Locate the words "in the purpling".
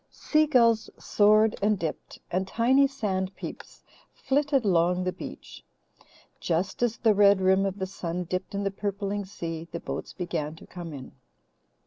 8.55-9.25